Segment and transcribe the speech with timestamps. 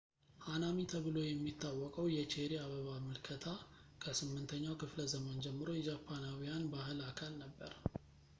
[0.43, 3.45] ሃናሚ ተብሎ የሚታወቀው የቼሪ አበባ ምልከታ
[4.05, 7.73] ከ8ኛው ክፍለዘመን ጀምሮ የጃፓናውያን ባህል አካል ነበር